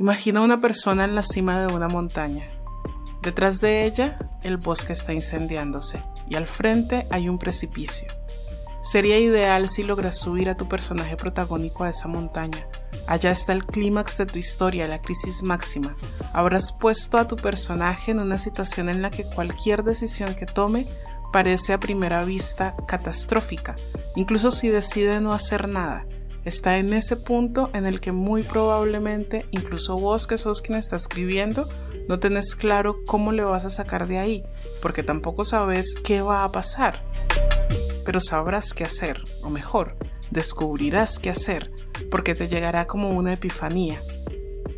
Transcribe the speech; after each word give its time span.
Imagina 0.00 0.40
una 0.40 0.62
persona 0.62 1.04
en 1.04 1.14
la 1.14 1.20
cima 1.20 1.60
de 1.60 1.66
una 1.66 1.86
montaña. 1.86 2.46
Detrás 3.20 3.60
de 3.60 3.84
ella, 3.84 4.16
el 4.42 4.56
bosque 4.56 4.94
está 4.94 5.12
incendiándose 5.12 6.02
y 6.26 6.36
al 6.36 6.46
frente 6.46 7.06
hay 7.10 7.28
un 7.28 7.38
precipicio. 7.38 8.08
Sería 8.82 9.18
ideal 9.18 9.68
si 9.68 9.84
logras 9.84 10.18
subir 10.18 10.48
a 10.48 10.54
tu 10.54 10.66
personaje 10.66 11.18
protagónico 11.18 11.84
a 11.84 11.90
esa 11.90 12.08
montaña. 12.08 12.66
Allá 13.06 13.30
está 13.30 13.52
el 13.52 13.66
clímax 13.66 14.16
de 14.16 14.24
tu 14.24 14.38
historia, 14.38 14.88
la 14.88 15.02
crisis 15.02 15.42
máxima. 15.42 15.94
Habrás 16.32 16.72
puesto 16.72 17.18
a 17.18 17.28
tu 17.28 17.36
personaje 17.36 18.12
en 18.12 18.20
una 18.20 18.38
situación 18.38 18.88
en 18.88 19.02
la 19.02 19.10
que 19.10 19.24
cualquier 19.24 19.84
decisión 19.84 20.34
que 20.34 20.46
tome 20.46 20.86
parece 21.30 21.74
a 21.74 21.78
primera 21.78 22.24
vista 22.24 22.74
catastrófica, 22.88 23.76
incluso 24.16 24.50
si 24.50 24.70
decide 24.70 25.20
no 25.20 25.34
hacer 25.34 25.68
nada. 25.68 26.06
Está 26.44 26.78
en 26.78 26.92
ese 26.92 27.16
punto 27.16 27.70
en 27.74 27.86
el 27.86 28.00
que 28.00 28.12
muy 28.12 28.42
probablemente, 28.42 29.46
incluso 29.50 29.96
vos 29.96 30.26
que 30.26 30.38
sos 30.38 30.62
quien 30.62 30.78
está 30.78 30.96
escribiendo, 30.96 31.68
no 32.08 32.18
tenés 32.18 32.56
claro 32.56 33.00
cómo 33.06 33.32
le 33.32 33.44
vas 33.44 33.64
a 33.66 33.70
sacar 33.70 34.08
de 34.08 34.18
ahí, 34.18 34.44
porque 34.82 35.02
tampoco 35.02 35.44
sabes 35.44 35.94
qué 36.02 36.22
va 36.22 36.44
a 36.44 36.52
pasar 36.52 37.02
pero 38.04 38.20
sabrás 38.20 38.74
qué 38.74 38.84
hacer, 38.84 39.22
o 39.42 39.50
mejor, 39.50 39.96
descubrirás 40.30 41.18
qué 41.18 41.30
hacer, 41.30 41.70
porque 42.10 42.34
te 42.34 42.48
llegará 42.48 42.86
como 42.86 43.10
una 43.10 43.34
epifanía. 43.34 44.00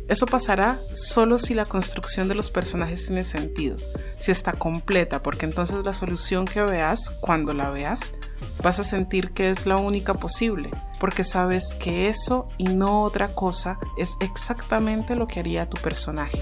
Eso 0.07 0.25
pasará 0.25 0.77
solo 0.93 1.37
si 1.37 1.53
la 1.53 1.65
construcción 1.65 2.27
de 2.27 2.35
los 2.35 2.51
personajes 2.51 3.07
tiene 3.07 3.23
sentido, 3.23 3.77
si 4.19 4.31
está 4.31 4.53
completa, 4.53 5.23
porque 5.23 5.45
entonces 5.45 5.83
la 5.83 5.93
solución 5.93 6.45
que 6.45 6.61
veas, 6.61 7.09
cuando 7.21 7.53
la 7.53 7.69
veas, 7.69 8.13
vas 8.61 8.79
a 8.79 8.83
sentir 8.83 9.31
que 9.31 9.49
es 9.49 9.65
la 9.65 9.77
única 9.77 10.13
posible, 10.13 10.69
porque 11.03 11.25
sabes 11.25 11.75
que 11.75 12.07
eso 12.07 12.47
y 12.57 12.69
no 12.69 13.03
otra 13.03 13.35
cosa 13.35 13.77
es 13.97 14.15
exactamente 14.21 15.17
lo 15.17 15.27
que 15.27 15.41
haría 15.41 15.69
tu 15.69 15.75
personaje. 15.81 16.39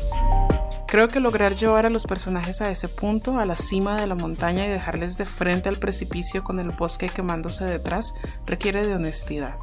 Creo 0.85 1.07
que 1.07 1.19
lograr 1.19 1.55
llevar 1.55 1.87
a 1.87 1.89
los 1.89 2.05
personajes 2.05 2.61
a 2.61 2.69
ese 2.69 2.87
punto, 2.87 3.39
a 3.39 3.47
la 3.47 3.55
cima 3.55 3.99
de 3.99 4.05
la 4.05 4.13
montaña 4.13 4.63
y 4.67 4.69
dejarles 4.69 5.17
de 5.17 5.25
frente 5.25 5.67
al 5.67 5.79
precipicio 5.79 6.43
con 6.43 6.59
el 6.59 6.69
bosque 6.69 7.09
quemándose 7.09 7.65
detrás, 7.65 8.13
requiere 8.45 8.85
de 8.85 8.93
honestidad. 8.93 9.55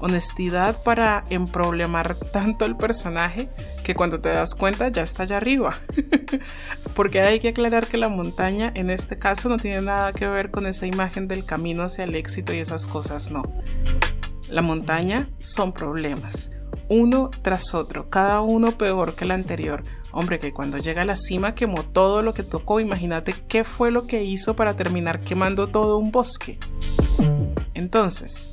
Honestidad 0.00 0.82
para 0.82 1.24
emproblemar 1.30 2.14
tanto 2.14 2.66
el 2.66 2.76
personaje 2.76 3.48
que 3.84 3.94
cuando 3.94 4.20
te 4.20 4.28
das 4.28 4.54
cuenta 4.54 4.90
ya 4.90 5.00
está 5.00 5.22
allá 5.22 5.38
arriba. 5.38 5.78
Porque 6.94 7.22
hay 7.22 7.40
que 7.40 7.48
aclarar 7.48 7.86
que 7.86 7.96
la 7.96 8.10
montaña 8.10 8.70
en 8.74 8.90
este 8.90 9.18
caso 9.18 9.48
no 9.48 9.56
tiene 9.56 9.80
nada 9.80 10.12
que 10.12 10.28
ver 10.28 10.50
con 10.50 10.66
esa 10.66 10.86
imagen 10.86 11.26
del 11.26 11.46
camino 11.46 11.84
hacia 11.84 12.04
el 12.04 12.14
éxito 12.16 12.52
y 12.52 12.58
esas 12.58 12.86
cosas, 12.86 13.30
no. 13.30 13.44
La 14.52 14.62
montaña 14.62 15.28
son 15.38 15.72
problemas, 15.72 16.52
uno 16.88 17.30
tras 17.42 17.74
otro, 17.74 18.08
cada 18.08 18.42
uno 18.42 18.78
peor 18.78 19.14
que 19.14 19.24
el 19.24 19.32
anterior 19.32 19.82
Hombre, 20.12 20.38
que 20.38 20.52
cuando 20.52 20.76
llega 20.76 21.02
a 21.02 21.06
la 21.06 21.16
cima 21.16 21.54
quemó 21.54 21.84
todo 21.84 22.20
lo 22.20 22.34
que 22.34 22.42
tocó, 22.42 22.80
imagínate 22.80 23.34
qué 23.48 23.64
fue 23.64 23.90
lo 23.90 24.06
que 24.06 24.22
hizo 24.24 24.54
para 24.54 24.76
terminar 24.76 25.20
quemando 25.20 25.68
todo 25.68 25.96
un 25.96 26.12
bosque. 26.12 26.58
Entonces, 27.72 28.52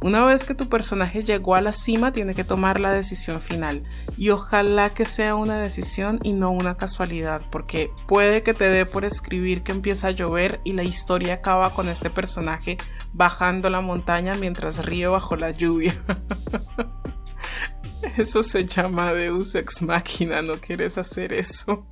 una 0.00 0.24
vez 0.24 0.44
que 0.44 0.54
tu 0.54 0.68
personaje 0.68 1.24
llegó 1.24 1.56
a 1.56 1.60
la 1.60 1.72
cima, 1.72 2.12
tiene 2.12 2.34
que 2.34 2.44
tomar 2.44 2.78
la 2.78 2.92
decisión 2.92 3.40
final. 3.40 3.82
Y 4.16 4.30
ojalá 4.30 4.94
que 4.94 5.04
sea 5.04 5.34
una 5.34 5.58
decisión 5.58 6.20
y 6.22 6.34
no 6.34 6.52
una 6.52 6.76
casualidad, 6.76 7.42
porque 7.50 7.90
puede 8.06 8.44
que 8.44 8.54
te 8.54 8.68
dé 8.68 8.86
por 8.86 9.04
escribir 9.04 9.64
que 9.64 9.72
empieza 9.72 10.08
a 10.08 10.12
llover 10.12 10.60
y 10.62 10.72
la 10.72 10.84
historia 10.84 11.34
acaba 11.34 11.74
con 11.74 11.88
este 11.88 12.10
personaje 12.10 12.78
bajando 13.12 13.70
la 13.70 13.80
montaña 13.80 14.34
mientras 14.34 14.84
ríe 14.84 15.06
bajo 15.06 15.36
la 15.36 15.50
lluvia. 15.50 15.94
Eso 18.16 18.42
se 18.42 18.66
llama 18.66 19.12
Deus 19.12 19.54
ex 19.54 19.82
machina, 19.82 20.42
no 20.42 20.54
quieres 20.54 20.98
hacer 20.98 21.32
eso. 21.32 21.86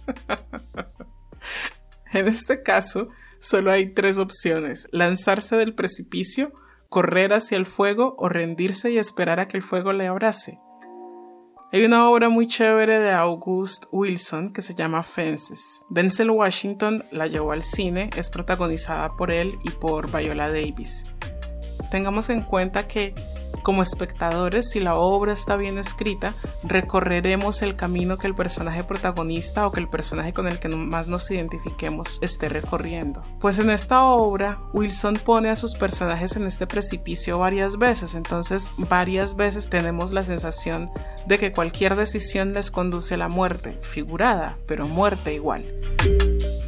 en 2.12 2.28
este 2.28 2.62
caso, 2.62 3.09
solo 3.38 3.70
hay 3.70 3.94
tres 3.94 4.19
opciones: 4.19 4.88
lanzarse 4.91 5.56
del 5.56 5.75
precipicio, 5.75 6.53
correr 6.88 7.32
hacia 7.32 7.56
el 7.56 7.64
fuego 7.64 8.16
o 8.19 8.28
rendirse 8.28 8.91
y 8.91 8.98
esperar 8.98 9.41
a 9.41 9.47
que 9.47 9.56
el 9.56 9.62
fuego 9.62 9.92
le 9.92 10.09
abrace. 10.09 10.59
Hay 11.72 11.84
una 11.84 12.10
obra 12.10 12.28
muy 12.28 12.48
chévere 12.48 12.98
de 12.98 13.12
August 13.12 13.84
Wilson 13.92 14.53
que 14.53 14.60
se 14.60 14.75
llama 14.75 15.04
Fences. 15.04 15.84
Denzel 15.88 16.31
Washington 16.31 17.04
la 17.12 17.28
llevó 17.28 17.53
al 17.53 17.62
cine, 17.62 18.10
es 18.16 18.28
protagonizada 18.28 19.10
por 19.10 19.31
él 19.31 19.56
y 19.62 19.70
por 19.70 20.10
Viola 20.10 20.48
Davis. 20.48 21.04
Tengamos 21.91 22.30
en 22.30 22.42
cuenta 22.42 22.86
que 22.86 23.14
como 23.62 23.82
espectadores, 23.82 24.70
si 24.70 24.80
la 24.80 24.96
obra 24.96 25.32
está 25.32 25.56
bien 25.56 25.78
escrita, 25.78 26.34
recorreremos 26.62 27.62
el 27.62 27.76
camino 27.76 28.16
que 28.16 28.26
el 28.26 28.34
personaje 28.34 28.84
protagonista 28.84 29.66
o 29.66 29.72
que 29.72 29.80
el 29.80 29.88
personaje 29.88 30.32
con 30.32 30.46
el 30.46 30.58
que 30.60 30.68
más 30.68 31.08
nos 31.08 31.30
identifiquemos 31.30 32.18
esté 32.22 32.48
recorriendo. 32.48 33.22
Pues 33.41 33.58
en 33.58 33.70
esta 33.70 34.04
obra, 34.04 34.58
Wilson 34.72 35.14
pone 35.24 35.50
a 35.50 35.56
sus 35.56 35.74
personajes 35.74 36.36
en 36.36 36.44
este 36.44 36.66
precipicio 36.66 37.38
varias 37.38 37.78
veces, 37.78 38.14
entonces 38.14 38.70
varias 38.78 39.36
veces 39.36 39.68
tenemos 39.68 40.12
la 40.12 40.24
sensación 40.24 40.91
de 41.26 41.38
que 41.38 41.52
cualquier 41.52 41.97
decisión 41.97 42.52
les 42.52 42.70
conduce 42.70 43.14
a 43.14 43.18
la 43.18 43.28
muerte, 43.28 43.78
figurada, 43.82 44.56
pero 44.66 44.86
muerte 44.86 45.34
igual. 45.34 45.64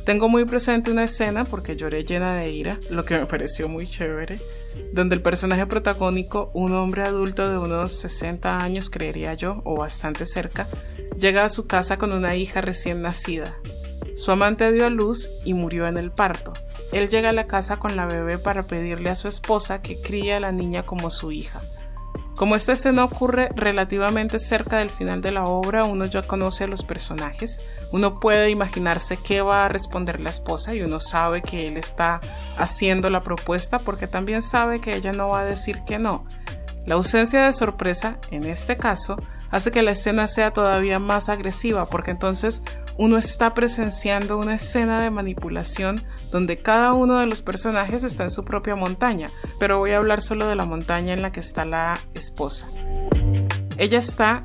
Tengo 0.04 0.28
muy 0.28 0.44
presente 0.44 0.90
una 0.90 1.04
escena, 1.04 1.44
porque 1.44 1.76
lloré 1.76 2.04
llena 2.04 2.34
de 2.34 2.50
ira, 2.50 2.78
lo 2.90 3.04
que 3.04 3.18
me 3.18 3.26
pareció 3.26 3.68
muy 3.68 3.86
chévere, 3.86 4.40
donde 4.92 5.14
el 5.14 5.22
personaje 5.22 5.64
protagónico, 5.66 6.50
un 6.54 6.74
hombre 6.74 7.02
adulto 7.02 7.48
de 7.48 7.56
unos 7.56 7.92
60 7.92 8.58
años, 8.58 8.90
creería 8.90 9.34
yo, 9.34 9.60
o 9.64 9.76
bastante 9.76 10.26
cerca, 10.26 10.66
llega 11.16 11.44
a 11.44 11.48
su 11.48 11.68
casa 11.68 11.98
con 11.98 12.12
una 12.12 12.34
hija 12.34 12.60
recién 12.60 13.00
nacida. 13.00 13.56
Su 14.16 14.32
amante 14.32 14.72
dio 14.72 14.86
a 14.86 14.90
luz 14.90 15.30
y 15.44 15.54
murió 15.54 15.86
en 15.86 15.96
el 15.96 16.10
parto. 16.10 16.52
Él 16.92 17.08
llega 17.08 17.28
a 17.28 17.32
la 17.32 17.46
casa 17.46 17.78
con 17.78 17.94
la 17.94 18.06
bebé 18.06 18.38
para 18.38 18.64
pedirle 18.64 19.08
a 19.08 19.14
su 19.14 19.28
esposa 19.28 19.82
que 19.82 20.00
críe 20.00 20.34
a 20.34 20.40
la 20.40 20.50
niña 20.50 20.82
como 20.82 21.10
su 21.10 21.30
hija. 21.30 21.62
Como 22.36 22.56
esta 22.56 22.72
escena 22.72 23.04
ocurre 23.04 23.48
relativamente 23.54 24.38
cerca 24.38 24.78
del 24.78 24.90
final 24.90 25.20
de 25.20 25.32
la 25.32 25.44
obra, 25.44 25.84
uno 25.84 26.06
ya 26.06 26.22
conoce 26.22 26.64
a 26.64 26.66
los 26.66 26.82
personajes, 26.82 27.60
uno 27.92 28.20
puede 28.20 28.50
imaginarse 28.50 29.18
qué 29.18 29.42
va 29.42 29.64
a 29.64 29.68
responder 29.68 30.18
la 30.18 30.30
esposa 30.30 30.74
y 30.74 30.80
uno 30.80 30.98
sabe 30.98 31.42
que 31.42 31.68
él 31.68 31.76
está 31.76 32.20
haciendo 32.56 33.10
la 33.10 33.20
propuesta 33.20 33.78
porque 33.78 34.06
también 34.06 34.42
sabe 34.42 34.80
que 34.80 34.96
ella 34.96 35.12
no 35.12 35.28
va 35.28 35.40
a 35.40 35.44
decir 35.44 35.80
que 35.86 35.98
no. 35.98 36.24
La 36.86 36.94
ausencia 36.94 37.44
de 37.44 37.52
sorpresa, 37.52 38.18
en 38.30 38.44
este 38.44 38.76
caso, 38.76 39.16
hace 39.50 39.70
que 39.70 39.82
la 39.82 39.92
escena 39.92 40.26
sea 40.26 40.52
todavía 40.52 40.98
más 40.98 41.28
agresiva 41.28 41.86
porque 41.86 42.10
entonces 42.10 42.64
uno 42.98 43.16
está 43.16 43.54
presenciando 43.54 44.38
una 44.38 44.54
escena 44.54 45.00
de 45.00 45.10
manipulación 45.10 46.04
donde 46.30 46.58
cada 46.58 46.92
uno 46.92 47.18
de 47.18 47.26
los 47.26 47.42
personajes 47.42 48.04
está 48.04 48.24
en 48.24 48.30
su 48.30 48.44
propia 48.44 48.76
montaña, 48.76 49.28
pero 49.58 49.78
voy 49.78 49.92
a 49.92 49.98
hablar 49.98 50.22
solo 50.22 50.46
de 50.46 50.56
la 50.56 50.66
montaña 50.66 51.12
en 51.12 51.22
la 51.22 51.32
que 51.32 51.40
está 51.40 51.64
la 51.64 51.98
esposa. 52.14 52.68
Ella 53.78 53.98
está 53.98 54.44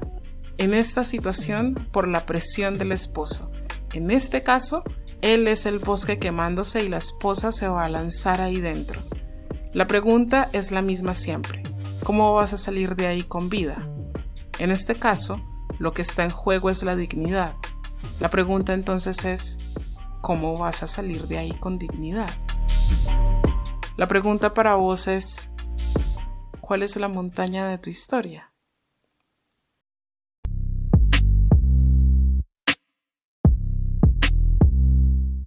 en 0.58 0.74
esta 0.74 1.04
situación 1.04 1.88
por 1.92 2.08
la 2.08 2.26
presión 2.26 2.78
del 2.78 2.92
esposo. 2.92 3.50
En 3.94 4.12
este 4.12 4.44
caso, 4.44 4.84
él 5.22 5.48
es 5.48 5.66
el 5.66 5.80
bosque 5.80 6.18
quemándose 6.18 6.84
y 6.84 6.90
la 6.90 6.98
esposa 6.98 7.52
se 7.52 7.68
va 7.68 7.86
a 7.86 7.90
lanzar 7.90 8.42
ahí 8.42 8.60
dentro. 8.60 9.02
La 9.74 9.86
pregunta 9.86 10.50
es 10.54 10.72
la 10.72 10.82
misma 10.82 11.14
siempre. 11.14 11.64
¿Cómo 12.04 12.34
vas 12.34 12.54
a 12.54 12.58
salir 12.58 12.96
de 12.96 13.08
ahí 13.08 13.24
con 13.24 13.50
vida? 13.50 13.88
En 14.60 14.72
este 14.72 14.96
caso, 14.96 15.42
lo 15.80 15.94
que 15.94 16.02
está 16.02 16.24
en 16.24 16.32
juego 16.32 16.70
es 16.70 16.84
la 16.84 16.96
dignidad. 16.96 17.54
La 18.20 18.30
pregunta 18.30 18.74
entonces 18.74 19.24
es, 19.26 19.58
¿cómo 20.22 20.58
vas 20.58 20.84
a 20.84 20.88
salir 20.88 21.24
de 21.28 21.38
ahí 21.38 21.52
con 21.60 21.78
dignidad? 21.78 22.30
La 23.96 24.08
pregunta 24.08 24.54
para 24.54 24.76
vos 24.76 25.08
es, 25.08 25.52
¿cuál 26.60 26.84
es 26.84 26.96
la 26.96 27.08
montaña 27.08 27.68
de 27.68 27.78
tu 27.78 27.90
historia? 27.90 28.54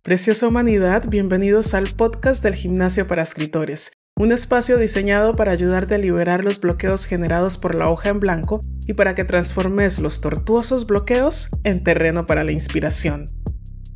Preciosa 0.03 0.49
humanidad, 0.49 1.05
bienvenidos 1.09 1.75
al 1.75 1.95
podcast 1.95 2.43
del 2.43 2.55
Gimnasio 2.55 3.07
para 3.07 3.23
Escritores 3.23 3.93
un 4.21 4.33
espacio 4.33 4.77
diseñado 4.77 5.35
para 5.35 5.53
ayudarte 5.53 5.95
a 5.95 5.99
liberar 5.99 6.45
los 6.45 6.61
bloqueos 6.61 7.07
generados 7.07 7.57
por 7.57 7.75
la 7.75 7.89
hoja 7.89 8.11
en 8.11 8.21
blanco 8.21 8.61
y 8.87 8.93
para 8.93 9.15
que 9.15 9.25
transformes 9.25 9.99
los 9.99 10.21
tortuosos 10.21 10.87
bloqueos 10.87 11.49
en 11.65 11.83
terreno 11.83 12.27
para 12.27 12.45
la 12.45 12.53
inspiración. 12.53 13.31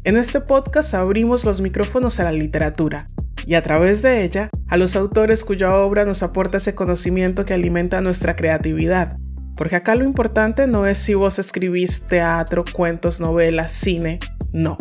En 0.02 0.16
este 0.16 0.40
podcast 0.40 0.94
abrimos 0.94 1.44
los 1.44 1.60
micrófonos 1.60 2.20
a 2.20 2.24
la 2.24 2.32
literatura 2.32 3.06
y 3.46 3.52
a 3.52 3.62
través 3.62 4.00
de 4.00 4.24
ella 4.24 4.48
a 4.68 4.78
los 4.78 4.96
autores 4.96 5.44
cuya 5.44 5.76
obra 5.76 6.06
nos 6.06 6.22
aporta 6.22 6.56
ese 6.56 6.74
conocimiento 6.74 7.44
que 7.44 7.52
alimenta 7.52 8.00
nuestra 8.00 8.34
creatividad. 8.34 9.18
Porque 9.58 9.76
acá 9.76 9.94
lo 9.94 10.04
importante 10.04 10.66
no 10.66 10.86
es 10.86 10.96
si 10.96 11.12
vos 11.12 11.38
escribís 11.38 12.06
teatro, 12.06 12.64
cuentos, 12.72 13.20
novelas, 13.20 13.72
cine, 13.72 14.20
no. 14.54 14.78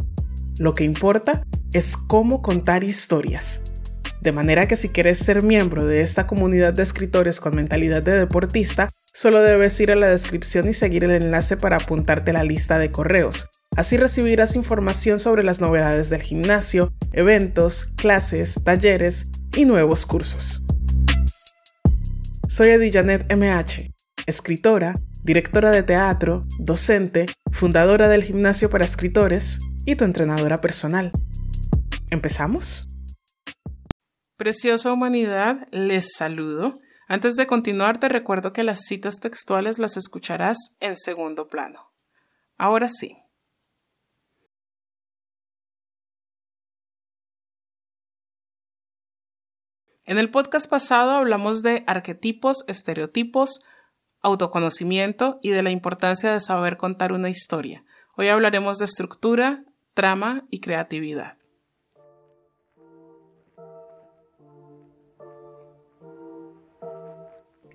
Lo 0.58 0.74
que 0.74 0.86
importa 0.86 1.44
es 1.74 1.98
cómo 1.98 2.42
contar 2.42 2.86
historias 2.86 3.62
de 4.24 4.32
manera 4.32 4.68
que 4.68 4.76
si 4.76 4.90
quieres 4.90 5.20
ser 5.20 5.44
miembro 5.44 5.86
de 5.86 6.02
esta 6.02 6.26
comunidad 6.26 6.74
de 6.74 6.82
escritores 6.82 7.40
con 7.40 7.56
mentalidad 7.56 8.02
de 8.02 8.18
deportista, 8.18 8.90
Solo 9.16 9.44
debes 9.44 9.80
ir 9.80 9.92
a 9.92 9.96
la 9.96 10.10
descripción 10.10 10.68
y 10.68 10.74
seguir 10.74 11.04
el 11.04 11.12
enlace 11.12 11.56
para 11.56 11.78
apuntarte 11.78 12.32
a 12.32 12.34
la 12.34 12.44
lista 12.44 12.80
de 12.80 12.92
correos. 12.92 13.48
Así 13.78 13.96
recibirás 13.96 14.56
información 14.56 15.20
sobre 15.20 15.44
las 15.44 15.62
novedades 15.62 16.10
del 16.10 16.24
gimnasio, 16.24 16.92
eventos, 17.12 17.86
clases, 17.86 18.60
talleres 18.64 19.28
y 19.56 19.66
nuevos 19.66 20.08
cursos. 20.08 20.64
Soy 22.48 22.70
Edijanet 22.70 23.32
MH, 23.32 23.94
escritora, 24.26 24.96
directora 25.22 25.70
de 25.70 25.84
teatro, 25.84 26.48
docente, 26.58 27.28
fundadora 27.52 28.08
del 28.08 28.24
gimnasio 28.24 28.72
para 28.72 28.84
escritores 28.84 29.60
y 29.86 29.96
tu 29.96 30.06
entrenadora 30.06 30.60
personal. 30.60 31.12
¿Empezamos? 32.10 32.93
Preciosa 34.36 34.92
humanidad, 34.92 35.68
les 35.72 36.14
saludo. 36.16 36.80
Antes 37.08 37.36
de 37.36 37.46
continuar, 37.46 38.00
te 38.00 38.10
recuerdo 38.10 38.52
que 38.52 38.64
las 38.64 38.82
citas 38.82 39.20
textuales 39.20 39.78
las 39.78 39.96
escucharás 39.96 40.58
en 40.80 40.98
segundo 40.98 41.48
plano. 41.48 41.94
Ahora 42.58 42.90
sí. 42.90 43.18
En 50.06 50.18
el 50.18 50.32
podcast 50.32 50.70
pasado 50.70 51.12
hablamos 51.12 51.62
de 51.62 51.84
arquetipos, 51.86 52.66
estereotipos, 52.68 53.62
autoconocimiento 54.22 55.40
y 55.44 55.52
de 55.52 55.62
la 55.62 55.72
importancia 55.72 56.34
de 56.34 56.40
saber 56.40 56.78
contar 56.78 57.14
una 57.14 57.30
historia. 57.30 57.86
Hoy 58.18 58.30
hablaremos 58.30 58.80
de 58.80 58.86
estructura, 58.86 59.64
trama 59.94 60.46
y 60.50 60.60
creatividad. 60.60 61.38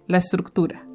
La 0.08 0.16
estructura. 0.16 0.86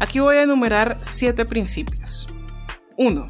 Aquí 0.00 0.18
voy 0.18 0.38
a 0.38 0.42
enumerar 0.42 0.98
siete 1.00 1.44
principios. 1.44 2.26
1. 2.96 3.28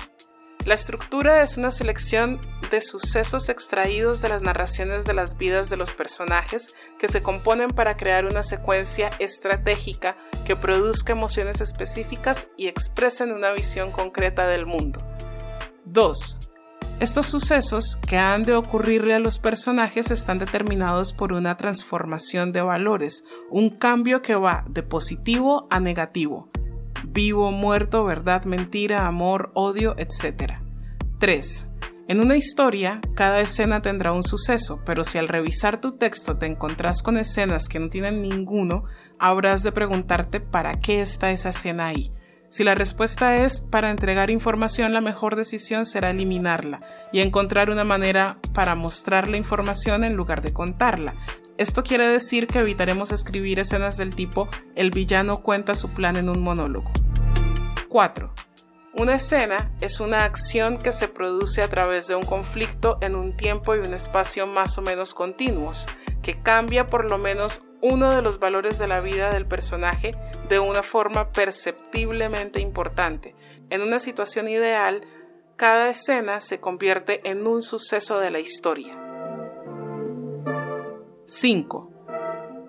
La 0.64 0.74
estructura 0.74 1.42
es 1.42 1.58
una 1.58 1.70
selección 1.70 2.40
de 2.70 2.80
sucesos 2.80 3.50
extraídos 3.50 4.22
de 4.22 4.30
las 4.30 4.40
narraciones 4.40 5.04
de 5.04 5.12
las 5.12 5.36
vidas 5.36 5.68
de 5.68 5.76
los 5.76 5.92
personajes 5.92 6.74
que 6.98 7.08
se 7.08 7.22
componen 7.22 7.68
para 7.68 7.98
crear 7.98 8.24
una 8.24 8.42
secuencia 8.42 9.10
estratégica 9.18 10.16
que 10.46 10.56
produzca 10.56 11.12
emociones 11.12 11.60
específicas 11.60 12.48
y 12.56 12.68
expresen 12.68 13.32
una 13.32 13.52
visión 13.52 13.92
concreta 13.92 14.46
del 14.46 14.64
mundo. 14.64 14.98
2. 15.84 16.53
Estos 17.00 17.26
sucesos 17.26 17.96
que 18.06 18.16
han 18.16 18.44
de 18.44 18.54
ocurrirle 18.54 19.14
a 19.14 19.18
los 19.18 19.40
personajes 19.40 20.12
están 20.12 20.38
determinados 20.38 21.12
por 21.12 21.32
una 21.32 21.56
transformación 21.56 22.52
de 22.52 22.62
valores, 22.62 23.24
un 23.50 23.70
cambio 23.70 24.22
que 24.22 24.36
va 24.36 24.64
de 24.68 24.84
positivo 24.84 25.66
a 25.70 25.80
negativo, 25.80 26.50
vivo, 27.08 27.50
muerto, 27.50 28.04
verdad, 28.04 28.44
mentira, 28.44 29.06
amor, 29.06 29.50
odio, 29.54 29.96
etc. 29.98 30.60
3. 31.18 31.68
En 32.06 32.20
una 32.20 32.36
historia, 32.36 33.00
cada 33.16 33.40
escena 33.40 33.82
tendrá 33.82 34.12
un 34.12 34.22
suceso, 34.22 34.80
pero 34.86 35.02
si 35.02 35.18
al 35.18 35.28
revisar 35.28 35.80
tu 35.80 35.96
texto 35.96 36.36
te 36.36 36.46
encontrás 36.46 37.02
con 37.02 37.16
escenas 37.16 37.68
que 37.68 37.80
no 37.80 37.88
tienen 37.88 38.22
ninguno, 38.22 38.84
habrás 39.18 39.64
de 39.64 39.72
preguntarte 39.72 40.38
para 40.38 40.78
qué 40.78 41.02
está 41.02 41.32
esa 41.32 41.48
escena 41.48 41.86
ahí 41.86 42.12
si 42.54 42.62
la 42.62 42.76
respuesta 42.76 43.38
es 43.38 43.60
para 43.60 43.90
entregar 43.90 44.30
información, 44.30 44.92
la 44.92 45.00
mejor 45.00 45.34
decisión 45.34 45.86
será 45.86 46.10
eliminarla 46.10 46.82
y 47.10 47.18
encontrar 47.18 47.68
una 47.68 47.82
manera 47.82 48.38
para 48.52 48.76
mostrar 48.76 49.26
la 49.26 49.36
información 49.36 50.04
en 50.04 50.14
lugar 50.14 50.40
de 50.40 50.52
contarla. 50.52 51.16
Esto 51.58 51.82
quiere 51.82 52.06
decir 52.06 52.46
que 52.46 52.60
evitaremos 52.60 53.10
escribir 53.10 53.58
escenas 53.58 53.96
del 53.96 54.14
tipo 54.14 54.48
el 54.76 54.92
villano 54.92 55.42
cuenta 55.42 55.74
su 55.74 55.92
plan 55.94 56.14
en 56.14 56.28
un 56.28 56.44
monólogo. 56.44 56.92
4. 57.88 58.32
Una 58.92 59.16
escena 59.16 59.72
es 59.80 59.98
una 59.98 60.18
acción 60.18 60.78
que 60.78 60.92
se 60.92 61.08
produce 61.08 61.60
a 61.60 61.68
través 61.68 62.06
de 62.06 62.14
un 62.14 62.24
conflicto 62.24 62.98
en 63.00 63.16
un 63.16 63.36
tiempo 63.36 63.74
y 63.74 63.80
un 63.80 63.94
espacio 63.94 64.46
más 64.46 64.78
o 64.78 64.82
menos 64.82 65.12
continuos, 65.12 65.86
que 66.22 66.40
cambia 66.40 66.86
por 66.86 67.10
lo 67.10 67.18
menos 67.18 67.64
uno 67.84 68.08
de 68.08 68.22
los 68.22 68.38
valores 68.38 68.78
de 68.78 68.88
la 68.88 69.00
vida 69.00 69.28
del 69.28 69.46
personaje 69.46 70.12
de 70.48 70.58
una 70.58 70.82
forma 70.82 71.32
perceptiblemente 71.32 72.58
importante. 72.58 73.36
En 73.68 73.82
una 73.82 73.98
situación 73.98 74.48
ideal, 74.48 75.06
cada 75.56 75.90
escena 75.90 76.40
se 76.40 76.60
convierte 76.60 77.28
en 77.28 77.46
un 77.46 77.60
suceso 77.60 78.18
de 78.18 78.30
la 78.30 78.40
historia. 78.40 78.98
5. 81.26 81.90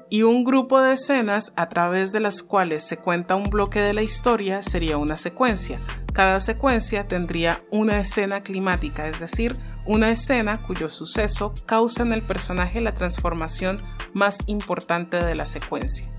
Y 0.09 0.23
un 0.23 0.43
grupo 0.43 0.81
de 0.81 0.95
escenas 0.95 1.53
a 1.55 1.69
través 1.69 2.11
de 2.11 2.19
las 2.19 2.43
cuales 2.43 2.83
se 2.83 2.97
cuenta 2.97 3.35
un 3.35 3.49
bloque 3.49 3.79
de 3.79 3.93
la 3.93 4.03
historia 4.03 4.61
sería 4.63 4.97
una 4.97 5.15
secuencia. 5.15 5.79
Cada 6.13 6.41
secuencia 6.41 7.07
tendría 7.07 7.61
una 7.71 8.01
escena 8.01 8.41
climática, 8.41 9.07
es 9.07 9.21
decir, 9.21 9.55
una 9.85 10.11
escena 10.11 10.61
cuyo 10.67 10.89
suceso 10.89 11.53
causa 11.65 12.03
en 12.03 12.11
el 12.11 12.21
personaje 12.21 12.81
la 12.81 12.95
transformación 12.95 13.81
más 14.15 14.39
importante 14.47 15.23
de 15.23 15.35
la 15.35 15.45
secuencia. 15.45 16.09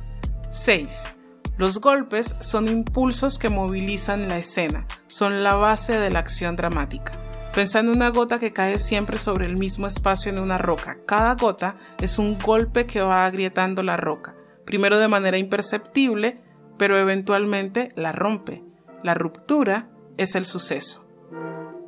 6. 0.50 1.16
Los 1.56 1.80
golpes 1.80 2.36
son 2.40 2.68
impulsos 2.68 3.38
que 3.38 3.48
movilizan 3.48 4.28
la 4.28 4.36
escena, 4.36 4.86
son 5.06 5.42
la 5.42 5.54
base 5.54 5.98
de 5.98 6.10
la 6.10 6.18
acción 6.18 6.54
dramática. 6.54 7.12
Pensa 7.54 7.80
en 7.80 7.88
una 7.88 8.10
gota 8.10 8.38
que 8.38 8.52
cae 8.52 8.76
siempre 8.76 9.16
sobre 9.16 9.46
el 9.46 9.56
mismo 9.56 9.86
espacio 9.86 10.30
en 10.30 10.38
una 10.38 10.58
roca. 10.58 10.98
Cada 11.06 11.34
gota 11.36 11.78
es 11.98 12.18
un 12.18 12.36
golpe 12.38 12.86
que 12.86 13.00
va 13.00 13.24
agrietando 13.24 13.82
la 13.82 13.96
roca, 13.96 14.36
primero 14.66 14.98
de 14.98 15.08
manera 15.08 15.38
imperceptible, 15.38 16.42
pero 16.76 16.98
eventualmente 16.98 17.92
la 17.96 18.12
rompe. 18.12 18.62
La 19.02 19.14
ruptura 19.14 19.88
es 20.18 20.34
el 20.34 20.44
suceso. 20.44 21.08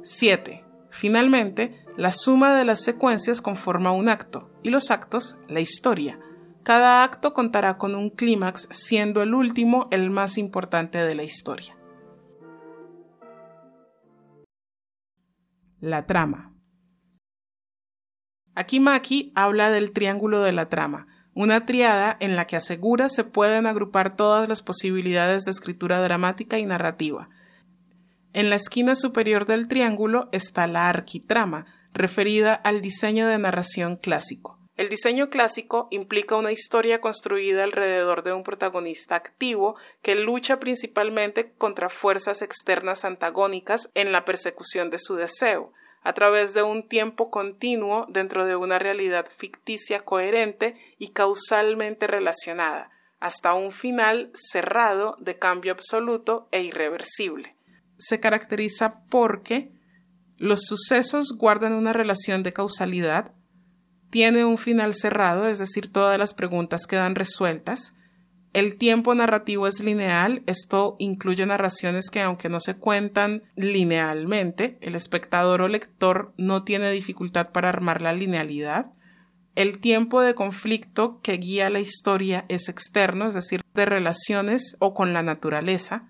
7. 0.02 0.64
Finalmente, 0.90 1.84
la 1.99 2.12
suma 2.12 2.56
de 2.56 2.64
las 2.64 2.82
secuencias 2.82 3.43
conforma 3.43 3.93
un 3.93 4.08
acto, 4.08 4.48
y 4.62 4.70
los 4.70 4.90
actos 4.90 5.38
la 5.49 5.60
historia. 5.60 6.19
Cada 6.62 7.02
acto 7.02 7.32
contará 7.32 7.78
con 7.78 7.94
un 7.94 8.10
clímax, 8.10 8.69
siendo 8.70 9.22
el 9.22 9.34
último 9.34 9.84
el 9.90 10.10
más 10.10 10.38
importante 10.38 10.99
de 10.99 11.14
la 11.14 11.22
historia. 11.22 11.76
La 15.81 16.06
trama. 16.06 16.55
Aquí 18.55 18.81
Maki 18.81 19.32
habla 19.36 19.70
del 19.70 19.93
triángulo 19.93 20.43
de 20.43 20.53
la 20.53 20.69
trama, 20.69 21.06
una 21.32 21.65
triada 21.65 22.17
en 22.19 22.34
la 22.34 22.46
que 22.46 22.56
asegura 22.56 23.08
se 23.08 23.22
pueden 23.22 23.67
agrupar 23.67 24.17
todas 24.17 24.48
las 24.48 24.62
posibilidades 24.62 25.44
de 25.44 25.53
escritura 25.53 26.03
dramática 26.03 26.58
y 26.58 26.67
narrativa, 26.67 27.29
en 28.34 28.50
la 28.50 28.56
esquina 28.56 28.94
superior 28.94 29.46
del 29.46 29.69
triángulo 29.69 30.29
está 30.32 30.67
la 30.67 30.88
arquitrama, 30.88 31.67
referida 31.93 32.55
al 32.55 32.81
diseño 32.81 33.27
de 33.29 33.39
narración 33.39 33.97
clásico. 33.97 34.59
El 34.77 34.89
diseño 34.89 35.29
clásico 35.29 35.89
implica 35.91 36.37
una 36.37 36.53
historia 36.53 37.01
construida 37.01 37.65
alrededor 37.65 38.23
de 38.23 38.33
un 38.33 38.45
protagonista 38.45 39.17
activo 39.17 39.75
que 40.03 40.15
lucha 40.15 40.61
principalmente 40.61 41.53
contra 41.59 41.89
fuerzas 41.89 42.43
externas 42.43 43.05
antagónicas 43.05 43.91
en 43.95 44.13
la 44.13 44.25
persecución 44.25 44.89
de 44.91 44.99
su 44.99 45.17
deseo, 45.17 45.73
a 46.05 46.13
través 46.13 46.55
de 46.55 46.63
un 46.63 46.87
tiempo 46.87 47.29
continuo 47.29 48.07
dentro 48.09 48.47
de 48.47 48.55
una 48.55 48.79
realidad 48.79 49.27
ficticia 49.37 50.01
coherente 50.01 50.77
y 50.97 51.11
causalmente 51.11 52.07
relacionada, 52.07 52.91
hasta 53.19 53.55
un 53.55 53.73
final 53.73 54.31
cerrado 54.35 55.17
de 55.19 55.39
cambio 55.39 55.73
absoluto 55.73 56.47
e 56.53 56.63
irreversible 56.63 57.59
se 57.99 58.21
caracteriza 58.21 59.03
porque 59.11 59.73
los 60.39 60.63
sucesos 60.63 61.37
guardan 61.37 61.73
una 61.75 61.93
relación 61.93 62.43
de 62.43 62.53
causalidad, 62.53 63.35
tiene 64.11 64.45
un 64.45 64.57
final 64.57 64.95
cerrado, 64.95 65.49
es 65.49 65.59
decir, 65.59 65.93
todas 65.93 66.19
las 66.19 66.33
preguntas 66.33 66.87
quedan 66.87 67.15
resueltas, 67.15 67.95
el 68.55 68.79
tiempo 68.79 69.15
narrativo 69.15 69.67
es 69.67 69.81
lineal, 69.81 70.43
esto 70.47 70.97
incluye 70.99 71.45
narraciones 71.45 72.11
que 72.11 72.23
aunque 72.23 72.49
no 72.49 72.61
se 72.61 72.77
cuentan 72.77 73.43
linealmente, 73.57 74.79
el 74.81 74.95
espectador 74.95 75.61
o 75.61 75.69
lector 75.69 76.33
no 76.39 76.65
tiene 76.65 76.91
dificultad 76.91 77.51
para 77.51 77.69
armar 77.69 78.01
la 78.01 78.15
linealidad. 78.15 78.87
El 79.55 79.81
tiempo 79.81 80.23
de 80.23 80.35
conflicto 80.35 81.21
que 81.21 81.37
guía 81.37 81.69
la 81.69 81.81
historia 81.81 82.47
es 82.49 82.69
externo, 82.69 83.27
es 83.27 83.35
decir, 83.35 83.61
de 83.75 83.85
relaciones 83.85 84.77
o 84.79 84.95
con 84.95 85.13
la 85.13 85.23
naturaleza. 85.23 86.09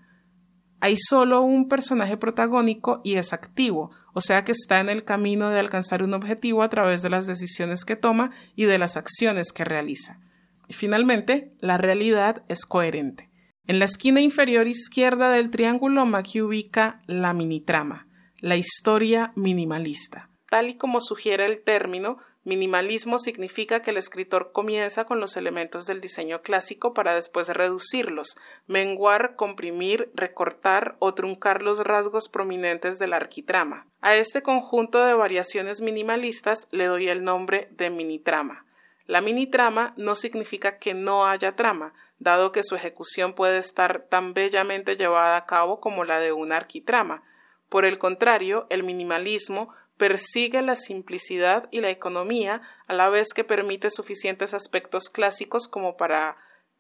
Hay 0.81 0.97
solo 0.97 1.41
un 1.41 1.69
personaje 1.69 2.17
protagónico 2.17 3.01
y 3.03 3.17
es 3.17 3.33
activo, 3.33 3.91
o 4.13 4.21
sea 4.21 4.45
que 4.45 4.53
está 4.53 4.81
en 4.81 4.89
el 4.89 5.05
camino 5.05 5.51
de 5.51 5.61
alcanzar 5.61 6.03
un 6.03 6.15
objetivo 6.15 6.63
a 6.63 6.69
través 6.69 7.03
de 7.03 7.11
las 7.11 7.27
decisiones 7.27 7.85
que 7.85 7.97
toma 7.97 8.31
y 8.57 8.65
de 8.65 8.79
las 8.79 8.97
acciones 8.97 9.53
que 9.53 9.65
realiza. 9.65 10.21
Y 10.69 10.75
finalmente, 10.75 11.53
la 11.61 11.79
realidad 11.79 12.43
es 12.49 12.67
coherente. 12.67 13.31
En 13.67 13.79
la 13.79 13.85
esquina 13.85 14.21
inferior 14.21 14.67
izquierda 14.67 15.31
del 15.31 15.51
triángulo, 15.51 16.07
Maki 16.07 16.41
ubica 16.41 16.97
la 17.07 17.33
minitrama, 17.35 18.07
la 18.39 18.57
historia 18.57 19.33
minimalista. 19.37 20.31
Tal 20.49 20.71
y 20.71 20.77
como 20.77 21.01
sugiere 21.01 21.45
el 21.45 21.63
término, 21.63 22.19
Minimalismo 22.45 23.19
significa 23.19 23.83
que 23.83 23.91
el 23.91 23.97
escritor 23.97 24.53
comienza 24.53 25.05
con 25.05 25.21
los 25.21 25.37
elementos 25.37 25.87
del 25.87 26.01
diseño 26.01 26.41
clásico 26.41 26.95
para 26.95 27.15
después 27.15 27.49
reducirlos, 27.49 28.37
menguar, 28.67 29.35
comprimir, 29.37 30.11
recortar 30.15 30.97
o 31.01 31.15
truncar 31.15 31.63
los 31.63 31.81
rasgos 31.81 32.29
prominentes 32.29 32.99
de 32.99 33.09
la 33.09 33.17
arquitrama. 33.17 33.87
A 34.01 34.15
este 34.15 34.43
conjunto 34.43 35.05
de 35.05 35.15
variaciones 35.15 35.81
minimalistas 35.81 36.69
le 36.71 36.87
doy 36.87 37.09
el 37.09 37.25
nombre 37.25 37.69
de 37.73 37.91
minitrama. 37.91 38.65
La 39.07 39.21
minitrama 39.21 39.95
no 39.97 40.15
significa 40.15 40.79
que 40.79 40.95
no 40.95 41.27
haya 41.27 41.53
trama, 41.53 41.93
dado 42.19 42.53
que 42.53 42.63
su 42.63 42.77
ejecución 42.77 43.35
puede 43.35 43.59
estar 43.59 44.07
tan 44.09 44.33
bellamente 44.33 44.97
llevada 44.97 45.37
a 45.37 45.47
cabo 45.47 45.81
como 45.81 46.05
la 46.05 46.21
de 46.21 46.33
una 46.33 46.57
arquitrama. 46.57 47.23
Por 47.69 47.85
el 47.85 47.99
contrario, 47.99 48.67
el 48.71 48.83
minimalismo 48.83 49.75
persigue 49.99 50.63
la 50.63 50.77
simplicidad 50.77 51.69
y 51.71 51.81
la 51.81 51.91
economía 51.91 52.63
a 52.87 52.95
la 52.95 53.11
vez 53.11 53.35
que 53.35 53.45
permite 53.45 53.91
suficientes 53.91 54.55
aspectos 54.55 55.11
clásicos 55.11 55.69
como 55.69 55.97
para 55.97 56.37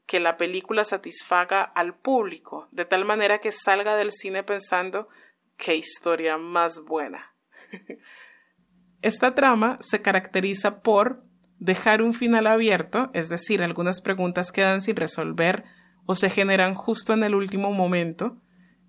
que 0.07 0.21
la 0.21 0.39
película 0.39 0.85
satisfaga 0.85 1.63
al 1.63 1.95
público, 1.95 2.69
de 2.71 2.87
tal 2.87 3.05
manera 3.05 3.41
que 3.41 3.53
salga 3.53 3.97
del 3.97 4.13
cine 4.13 4.43
pensando 4.43 5.09
qué 5.59 5.77
historia 5.77 6.39
más 6.39 6.81
buena. 6.81 7.35
Esta 9.03 9.35
trama 9.35 9.77
se 9.81 10.01
caracteriza 10.01 10.81
por 10.81 11.23
dejar 11.59 12.01
un 12.01 12.15
final 12.15 12.47
abierto, 12.47 13.11
es 13.13 13.29
decir, 13.29 13.63
algunas 13.63 14.01
preguntas 14.01 14.51
quedan 14.51 14.81
sin 14.81 14.97
resolver 14.97 15.65
o 16.07 16.15
se 16.15 16.31
generan 16.31 16.75
justo 16.75 17.13
en 17.13 17.23
el 17.23 17.35
último 17.35 17.73
momento, 17.73 18.41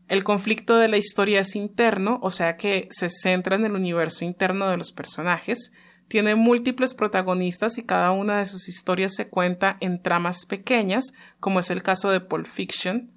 el 0.09 0.23
conflicto 0.23 0.77
de 0.77 0.87
la 0.87 0.97
historia 0.97 1.41
es 1.41 1.55
interno, 1.55 2.19
o 2.23 2.31
sea 2.31 2.57
que 2.57 2.87
se 2.89 3.09
centra 3.09 3.55
en 3.55 3.63
el 3.63 3.73
universo 3.73 4.25
interno 4.25 4.67
de 4.67 4.75
los 4.75 4.91
personajes, 4.91 5.71
tiene 6.07 6.33
múltiples 6.33 6.95
protagonistas 6.95 7.77
y 7.77 7.85
cada 7.85 8.09
una 8.09 8.39
de 8.39 8.47
sus 8.47 8.67
historias 8.67 9.13
se 9.13 9.29
cuenta 9.29 9.77
en 9.79 10.01
tramas 10.01 10.47
pequeñas, 10.47 11.13
como 11.39 11.59
es 11.59 11.69
el 11.69 11.83
caso 11.83 12.09
de 12.09 12.21
Pulp 12.21 12.47
Fiction. 12.47 13.11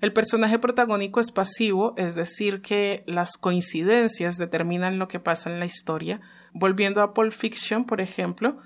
El 0.00 0.12
personaje 0.12 0.60
protagónico 0.60 1.18
es 1.18 1.32
pasivo, 1.32 1.94
es 1.96 2.14
decir, 2.14 2.62
que 2.62 3.02
las 3.08 3.36
coincidencias 3.36 4.38
determinan 4.38 5.00
lo 5.00 5.08
que 5.08 5.18
pasa 5.18 5.50
en 5.50 5.58
la 5.58 5.66
historia. 5.66 6.20
Volviendo 6.52 7.02
a 7.02 7.12
Pulp 7.12 7.32
Fiction, 7.32 7.84
por 7.84 8.00
ejemplo, 8.00 8.58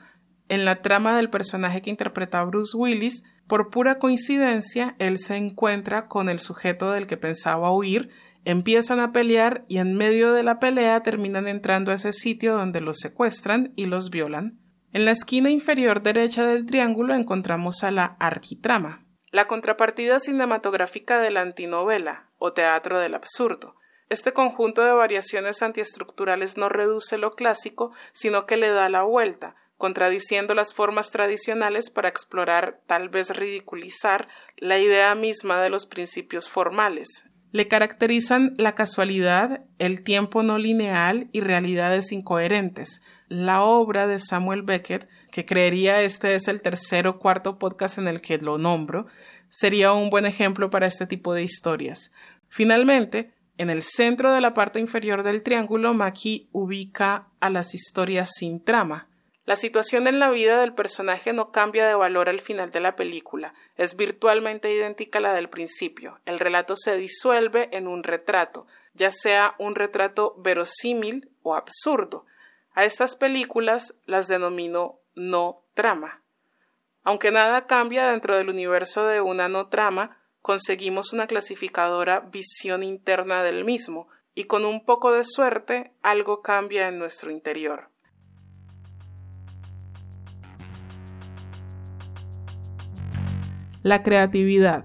en 0.51 0.67
la 0.67 0.83
trama 0.83 1.17
del 1.17 1.31
personaje 1.31 1.81
que 1.81 1.89
interpreta 1.89 2.45
Bruce 2.45 2.77
Willis, 2.77 3.25
por 3.53 3.69
pura 3.69 3.99
coincidencia, 3.99 4.95
él 4.99 5.19
se 5.19 5.37
encuentra 5.37 6.09
con 6.09 6.31
el 6.31 6.39
sujeto 6.39 6.91
del 6.91 7.07
que 7.07 7.19
pensaba 7.19 7.71
huir, 7.71 8.09
empiezan 8.47 8.99
a 8.99 9.13
pelear 9.13 9.67
y 9.69 9.77
en 9.77 9.95
medio 9.95 10.33
de 10.33 10.43
la 10.43 10.59
pelea 10.59 11.03
terminan 11.03 11.47
entrando 11.47 11.93
a 11.93 11.97
ese 11.97 12.15
sitio 12.15 12.55
donde 12.55 12.81
los 12.81 13.01
secuestran 13.01 13.75
y 13.77 13.85
los 13.85 14.09
violan. 14.09 14.59
En 14.95 15.05
la 15.05 15.11
esquina 15.11 15.51
inferior 15.51 16.01
derecha 16.01 16.47
del 16.47 16.65
triángulo 16.65 17.15
encontramos 17.15 17.85
a 17.85 17.91
la 17.91 18.17
arquitrama, 18.21 19.05
la 19.33 19.47
contrapartida 19.47 20.19
cinematográfica 20.19 21.21
de 21.21 21.31
la 21.31 21.43
antinovela 21.43 22.31
o 22.39 22.55
teatro 22.55 23.01
del 23.01 23.15
absurdo. 23.15 23.75
Este 24.09 24.33
conjunto 24.33 24.83
de 24.83 24.93
variaciones 24.93 25.63
antiestructurales 25.63 26.57
no 26.57 26.71
reduce 26.71 27.19
lo 27.19 27.33
clásico, 27.33 27.93
sino 28.15 28.47
que 28.47 28.57
le 28.57 28.71
da 28.71 28.89
la 28.89 29.03
vuelta, 29.03 29.57
contradiciendo 29.83 30.55
las 30.55 30.73
formas 30.73 31.11
tradicionales 31.11 31.91
para 31.91 32.09
explorar, 32.09 32.79
tal 32.87 33.09
vez 33.09 33.31
ridiculizar, 33.31 34.29
la 34.57 34.79
idea 34.79 35.13
misma 35.17 35.61
de 35.61 35.71
los 35.71 35.87
principios 35.87 36.49
formales. 36.49 37.25
Le 37.51 37.67
caracterizan 37.67 38.55
la 38.59 38.77
casualidad, 38.77 39.65
el 39.81 40.05
tiempo 40.05 40.45
no 40.45 40.57
lineal 40.57 41.27
y 41.33 41.41
realidades 41.41 42.13
incoherentes. 42.13 43.03
La 43.27 43.65
obra 43.65 44.07
de 44.07 44.21
Samuel 44.21 44.63
Beckett, 44.63 45.09
que 45.33 45.45
creería 45.45 46.01
este 46.03 46.37
es 46.37 46.47
el 46.47 46.63
tercer 46.63 47.09
o 47.09 47.19
cuarto 47.19 47.59
podcast 47.59 47.99
en 47.99 48.07
el 48.07 48.21
que 48.21 48.39
lo 48.39 48.59
nombro, 48.59 49.09
sería 49.49 49.91
un 49.91 50.11
buen 50.11 50.27
ejemplo 50.27 50.71
para 50.71 50.87
este 50.87 51.09
tipo 51.09 51.35
de 51.35 51.43
historias. 51.43 52.13
Finalmente, 52.49 53.33
en 53.59 53.69
el 53.69 53.83
centro 53.83 54.33
de 54.33 54.43
la 54.43 54.55
parte 54.55 54.79
inferior 54.79 55.25
del 55.25 55.43
triángulo, 55.43 55.93
Maki 55.93 56.51
ubica 56.53 57.27
a 57.41 57.51
las 57.51 57.75
historias 57.75 58.31
sin 58.33 58.63
trama, 58.63 59.09
la 59.45 59.57
situación 59.57 60.07
en 60.07 60.21
la 60.21 60.31
vida 60.31 60.61
del 60.61 60.73
personaje 60.73 61.33
no 61.33 61.51
cambia 61.51 61.87
de 61.87 61.95
valor 61.95 62.29
al 62.29 62.41
final 62.41 62.71
de 62.71 62.81
la 62.81 62.95
película, 62.95 63.55
es 63.77 63.97
virtualmente 63.97 64.73
idéntica 64.73 65.19
a 65.19 65.23
la 65.23 65.33
del 65.33 65.49
principio. 65.49 66.21
El 66.27 66.39
relato 66.39 66.77
se 66.77 66.97
disuelve 66.97 67.69
en 67.73 67.89
un 67.89 68.05
retrato, 68.05 68.67
ya 68.95 69.11
sea 69.11 69.55
un 69.59 69.75
retrato 69.75 70.35
verosímil 70.39 71.29
o 71.43 71.57
absurdo. 71.57 72.25
A 72.75 72.85
estas 72.85 73.17
películas 73.17 73.95
las 74.07 74.29
denomino 74.29 75.01
no 75.17 75.63
trama. 75.75 76.23
Aunque 77.03 77.33
nada 77.33 77.67
cambia 77.67 78.13
dentro 78.13 78.37
del 78.37 78.49
universo 78.49 79.07
de 79.07 79.21
una 79.21 79.49
no 79.49 79.67
trama, 79.67 80.19
conseguimos 80.41 81.13
una 81.13 81.27
clasificadora 81.27 82.21
visión 82.21 82.85
interna 82.85 83.43
del 83.43 83.65
mismo, 83.65 84.09
y 84.35 84.45
con 84.45 84.65
un 84.65 84.85
poco 84.85 85.13
de 85.13 85.25
suerte 85.25 85.93
algo 86.03 86.43
cambia 86.43 86.89
en 86.89 86.99
nuestro 86.99 87.31
interior. 87.31 87.92
La 93.85 94.05
creatividad. 94.05 94.85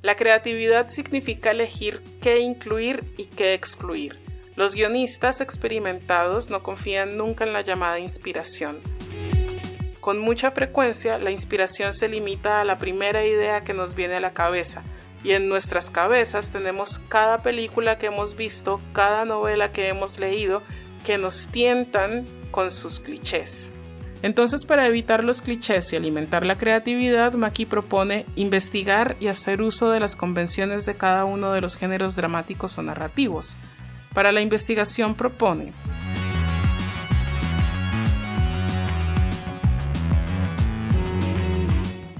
La 0.00 0.14
creatividad 0.14 0.88
significa 0.88 1.50
elegir 1.50 2.04
qué 2.22 2.38
incluir 2.38 3.00
y 3.16 3.24
qué 3.24 3.52
excluir. 3.52 4.20
Los 4.54 4.76
guionistas 4.76 5.40
experimentados 5.40 6.50
no 6.50 6.62
confían 6.62 7.16
nunca 7.16 7.42
en 7.42 7.52
la 7.52 7.62
llamada 7.62 7.98
inspiración. 7.98 8.78
Con 10.00 10.20
mucha 10.20 10.52
frecuencia 10.52 11.18
la 11.18 11.32
inspiración 11.32 11.92
se 11.92 12.06
limita 12.06 12.60
a 12.60 12.64
la 12.64 12.78
primera 12.78 13.26
idea 13.26 13.62
que 13.62 13.74
nos 13.74 13.96
viene 13.96 14.14
a 14.14 14.20
la 14.20 14.34
cabeza, 14.34 14.84
y 15.24 15.32
en 15.32 15.48
nuestras 15.48 15.90
cabezas 15.90 16.52
tenemos 16.52 17.00
cada 17.08 17.42
película 17.42 17.98
que 17.98 18.06
hemos 18.06 18.36
visto, 18.36 18.80
cada 18.92 19.24
novela 19.24 19.72
que 19.72 19.88
hemos 19.88 20.20
leído, 20.20 20.62
que 21.04 21.18
nos 21.18 21.48
tientan 21.48 22.24
con 22.52 22.70
sus 22.70 23.00
clichés. 23.00 23.73
Entonces, 24.24 24.64
para 24.64 24.86
evitar 24.86 25.22
los 25.22 25.42
clichés 25.42 25.92
y 25.92 25.96
alimentar 25.96 26.46
la 26.46 26.56
creatividad, 26.56 27.34
Maki 27.34 27.66
propone 27.66 28.24
investigar 28.36 29.18
y 29.20 29.26
hacer 29.26 29.60
uso 29.60 29.90
de 29.90 30.00
las 30.00 30.16
convenciones 30.16 30.86
de 30.86 30.94
cada 30.94 31.26
uno 31.26 31.52
de 31.52 31.60
los 31.60 31.76
géneros 31.76 32.16
dramáticos 32.16 32.78
o 32.78 32.82
narrativos. 32.82 33.58
Para 34.14 34.32
la 34.32 34.40
investigación 34.40 35.14
propone 35.14 35.74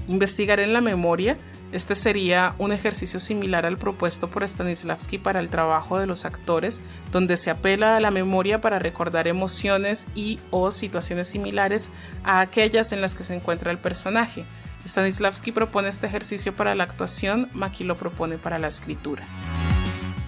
investigar 0.06 0.61
en 0.61 0.75
la 0.75 0.82
memoria 0.82 1.38
este 1.75 1.97
sería 1.97 2.54
un 2.59 2.71
ejercicio 2.71 3.19
similar 3.19 3.66
al 3.66 3.78
propuesto 3.78 4.31
por 4.31 4.49
Stanislavski 4.49 5.19
para 5.19 5.40
el 5.40 5.50
trabajo 5.50 5.99
de 5.99 6.07
los 6.07 6.25
actores, 6.25 6.85
donde 7.11 7.37
se 7.37 7.50
apela 7.50 7.97
a 7.97 8.00
la 8.00 8.12
memoria 8.12 8.61
para 8.61 8.78
recordar 8.78 9.26
emociones 9.26 10.07
y 10.14 10.38
o 10.52 10.71
situaciones 10.71 11.26
similares 11.26 11.90
a 12.23 12.38
aquellas 12.38 12.93
en 12.93 13.00
las 13.00 13.16
que 13.16 13.25
se 13.25 13.35
encuentra 13.35 13.73
el 13.73 13.78
personaje. 13.78 14.45
Stanislavski 14.87 15.50
propone 15.50 15.88
este 15.88 16.07
ejercicio 16.07 16.54
para 16.54 16.76
la 16.76 16.85
actuación, 16.85 17.50
Maki 17.54 17.83
lo 17.83 17.97
propone 17.97 18.38
para 18.38 18.61
la 18.61 18.69
escritura. 18.69 19.25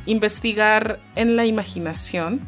Investigar 0.05 0.99
en 1.15 1.37
la 1.37 1.47
imaginación, 1.47 2.41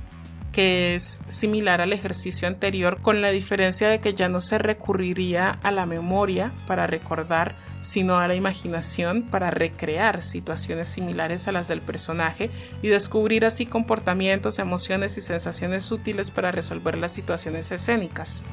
que 0.53 0.95
es 0.95 1.23
similar 1.27 1.81
al 1.81 1.93
ejercicio 1.93 2.49
anterior, 2.49 3.01
con 3.01 3.23
la 3.23 3.31
diferencia 3.31 3.89
de 3.89 4.01
que 4.01 4.15
ya 4.15 4.29
no 4.29 4.41
se 4.41 4.59
recurriría 4.59 5.59
a 5.63 5.71
la 5.71 5.87
memoria 5.87 6.53
para 6.67 6.87
recordar 6.87 7.57
sino 7.81 8.19
a 8.19 8.29
la 8.29 8.35
imaginación 8.35 9.23
para 9.23 9.51
recrear 9.51 10.23
situaciones 10.23 10.89
similares 10.89 11.49
a 11.49 11.53
las 11.53 11.69
del 11.69 11.81
personaje 11.81 12.51
y 12.83 12.89
descubrir 12.89 13.45
así 13.45 13.67
comportamientos, 13.67 14.59
emociones 14.59 15.17
y 15.17 15.21
sensaciones 15.21 15.91
útiles 15.93 16.31
para 16.31 16.51
resolver 16.51 16.99
las 16.99 17.13
situaciones 17.13 17.71
escénicas. 17.71 18.45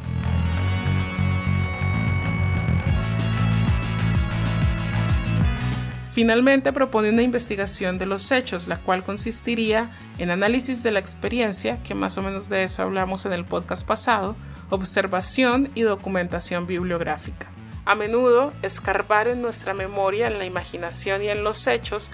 Finalmente 6.16 6.72
propone 6.72 7.10
una 7.10 7.24
investigación 7.24 7.98
de 7.98 8.06
los 8.06 8.32
hechos, 8.32 8.70
la 8.70 8.78
cual 8.78 9.04
consistiría 9.04 9.92
en 10.18 10.32
análisis 10.32 10.82
de 10.82 10.92
la 10.92 11.00
experiencia, 11.00 11.84
que 11.84 11.94
más 11.94 12.18
o 12.18 12.22
menos 12.22 12.48
de 12.48 12.64
eso 12.64 12.84
hablamos 12.84 13.26
en 13.26 13.34
el 13.34 13.44
podcast 13.44 13.86
pasado, 13.86 14.38
observación 14.70 15.70
y 15.76 15.82
documentación 15.82 16.68
bibliográfica. 16.68 17.48
A 17.84 17.96
menudo, 17.96 18.54
escarbar 18.62 19.28
en 19.28 19.42
nuestra 19.42 19.74
memoria, 19.74 20.28
en 20.28 20.38
la 20.38 20.46
imaginación 20.46 21.22
y 21.22 21.28
en 21.28 21.44
los 21.44 21.68
hechos 21.68 22.10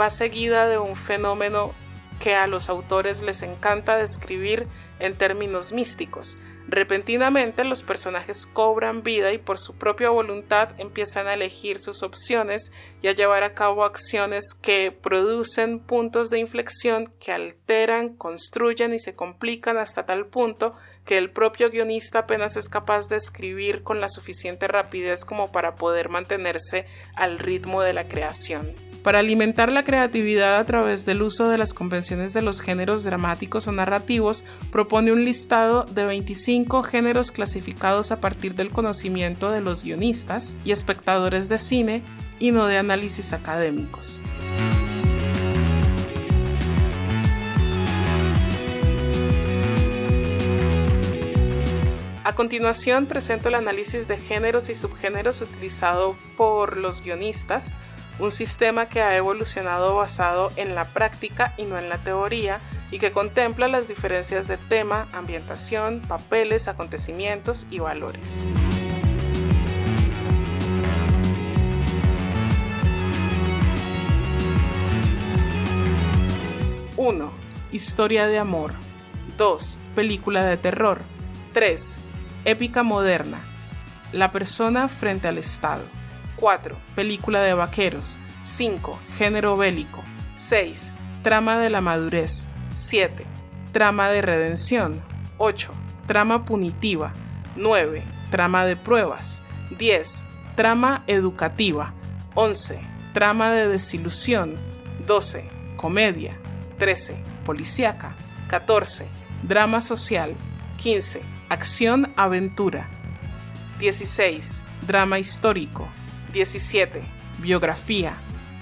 va 0.00 0.08
seguida 0.08 0.66
de 0.66 0.78
un 0.78 0.96
fenómeno 0.96 1.72
que 2.20 2.34
a 2.34 2.46
los 2.46 2.70
autores 2.70 3.20
les 3.20 3.42
encanta 3.42 3.98
describir 3.98 4.66
en 5.00 5.14
términos 5.14 5.70
místicos. 5.70 6.38
Repentinamente 6.66 7.62
los 7.62 7.82
personajes 7.82 8.46
cobran 8.46 9.02
vida 9.02 9.32
y 9.32 9.38
por 9.38 9.58
su 9.58 9.76
propia 9.76 10.08
voluntad 10.08 10.70
empiezan 10.78 11.26
a 11.26 11.34
elegir 11.34 11.78
sus 11.78 12.02
opciones 12.02 12.72
y 13.02 13.08
a 13.08 13.12
llevar 13.12 13.42
a 13.42 13.52
cabo 13.52 13.84
acciones 13.84 14.54
que 14.62 14.90
producen 14.90 15.78
puntos 15.78 16.30
de 16.30 16.38
inflexión 16.38 17.12
que 17.20 17.32
alteran, 17.32 18.16
construyen 18.16 18.94
y 18.94 18.98
se 18.98 19.14
complican 19.14 19.76
hasta 19.76 20.06
tal 20.06 20.24
punto 20.26 20.74
que 21.04 21.18
el 21.18 21.30
propio 21.30 21.68
guionista 21.68 22.20
apenas 22.20 22.56
es 22.56 22.70
capaz 22.70 23.08
de 23.08 23.16
escribir 23.16 23.82
con 23.82 24.00
la 24.00 24.08
suficiente 24.08 24.66
rapidez 24.66 25.26
como 25.26 25.52
para 25.52 25.74
poder 25.74 26.08
mantenerse 26.08 26.86
al 27.14 27.38
ritmo 27.38 27.82
de 27.82 27.92
la 27.92 28.08
creación. 28.08 28.93
Para 29.04 29.18
alimentar 29.18 29.70
la 29.70 29.84
creatividad 29.84 30.56
a 30.56 30.64
través 30.64 31.04
del 31.04 31.20
uso 31.20 31.50
de 31.50 31.58
las 31.58 31.74
convenciones 31.74 32.32
de 32.32 32.40
los 32.40 32.62
géneros 32.62 33.04
dramáticos 33.04 33.68
o 33.68 33.72
narrativos, 33.72 34.46
propone 34.72 35.12
un 35.12 35.26
listado 35.26 35.82
de 35.84 36.06
25 36.06 36.82
géneros 36.82 37.30
clasificados 37.30 38.12
a 38.12 38.20
partir 38.22 38.54
del 38.54 38.70
conocimiento 38.70 39.50
de 39.50 39.60
los 39.60 39.84
guionistas 39.84 40.56
y 40.64 40.72
espectadores 40.72 41.50
de 41.50 41.58
cine 41.58 42.02
y 42.38 42.50
no 42.50 42.64
de 42.64 42.78
análisis 42.78 43.34
académicos. 43.34 44.22
A 52.24 52.34
continuación 52.34 53.04
presento 53.04 53.50
el 53.50 53.54
análisis 53.56 54.08
de 54.08 54.16
géneros 54.16 54.70
y 54.70 54.74
subgéneros 54.74 55.42
utilizado 55.42 56.16
por 56.38 56.78
los 56.78 57.02
guionistas, 57.02 57.70
un 58.18 58.30
sistema 58.30 58.88
que 58.88 59.02
ha 59.02 59.16
evolucionado 59.16 59.96
basado 59.96 60.50
en 60.56 60.74
la 60.74 60.84
práctica 60.92 61.54
y 61.56 61.64
no 61.64 61.78
en 61.78 61.88
la 61.88 61.98
teoría 61.98 62.60
y 62.90 62.98
que 62.98 63.12
contempla 63.12 63.68
las 63.68 63.88
diferencias 63.88 64.46
de 64.46 64.56
tema, 64.56 65.08
ambientación, 65.12 66.00
papeles, 66.00 66.68
acontecimientos 66.68 67.66
y 67.70 67.80
valores. 67.80 68.46
1. 76.96 77.32
Historia 77.72 78.26
de 78.28 78.38
amor. 78.38 78.72
2. 79.36 79.78
Película 79.96 80.44
de 80.44 80.56
terror. 80.56 81.02
3. 81.52 81.96
Épica 82.44 82.82
moderna. 82.84 83.40
La 84.12 84.30
persona 84.30 84.86
frente 84.88 85.26
al 85.26 85.38
Estado. 85.38 85.82
4. 86.36 86.76
Película 86.94 87.40
de 87.40 87.54
vaqueros. 87.54 88.18
5. 88.56 88.98
Género 89.16 89.56
bélico. 89.56 90.02
6. 90.38 90.92
Trama 91.22 91.58
de 91.58 91.70
la 91.70 91.80
madurez. 91.80 92.48
7. 92.76 93.24
Trama 93.72 94.08
de 94.10 94.22
redención. 94.22 95.02
8. 95.38 95.70
Trama 96.06 96.44
punitiva. 96.44 97.12
9. 97.56 98.04
Trama 98.30 98.64
de 98.64 98.76
pruebas. 98.76 99.42
10. 99.78 100.24
Trama 100.54 101.02
educativa. 101.06 101.94
11. 102.34 102.78
Trama 103.12 103.52
de 103.52 103.68
desilusión. 103.68 104.56
12. 105.06 105.48
Comedia. 105.76 106.38
13. 106.78 107.16
Policiaca. 107.44 108.14
14. 108.48 109.06
Drama 109.42 109.80
social. 109.80 110.34
15. 110.78 111.20
Acción 111.48 112.12
aventura. 112.16 112.88
16. 113.78 114.60
Drama 114.86 115.18
histórico. 115.18 115.88
17. 116.34 117.00
Biografía. 117.38 118.16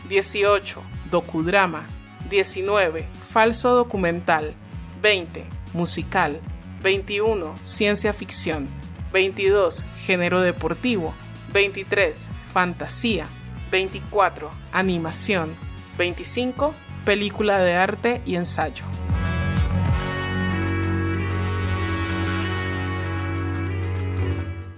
18. 0.08 0.82
Docudrama. 1.10 1.86
19. 2.28 3.08
Falso 3.30 3.74
documental. 3.74 4.52
20. 5.00 5.46
Musical. 5.72 6.38
21. 6.82 7.54
Ciencia 7.62 8.12
ficción. 8.12 8.68
22. 9.12 9.84
Género 10.04 10.42
deportivo. 10.42 11.14
23. 11.54 12.14
Fantasía. 12.52 13.26
24. 13.70 14.50
Animación. 14.72 15.56
25. 15.96 16.74
Película 17.06 17.58
de 17.58 17.74
arte 17.74 18.20
y 18.26 18.34
ensayo. 18.36 18.84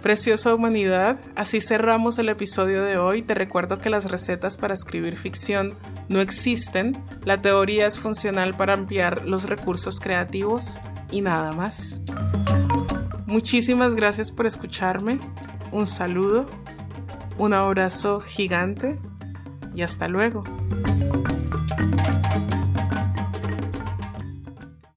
Preciosa 0.05 0.55
humanidad, 0.55 1.17
así 1.35 1.63
cerramos 1.63 2.19
el 2.19 2.29
episodio 2.29 2.83
de 2.83 2.99
hoy. 2.99 3.23
Te 3.23 3.33
recuerdo 3.33 3.79
que 3.79 3.89
las 3.89 4.11
recetas 4.11 4.59
para 4.59 4.75
escribir 4.75 5.17
ficción 5.17 5.73
no 6.11 6.21
existen. 6.21 7.03
La 7.25 7.41
teoría 7.41 7.87
es 7.87 7.99
funcional 7.99 8.55
para 8.55 8.75
ampliar 8.75 9.25
los 9.25 9.49
recursos 9.49 10.01
creativos 10.01 10.79
y 11.11 11.23
nada 11.23 11.53
más. 11.53 12.03
Muchísimas 13.25 13.95
gracias 13.95 14.31
por 14.31 14.45
escucharme. 14.45 15.21
Un 15.73 15.87
saludo, 15.87 16.45
un 17.39 17.55
abrazo 17.55 18.21
gigante 18.21 18.99
y 19.75 19.81
hasta 19.81 20.07
luego. 20.07 20.45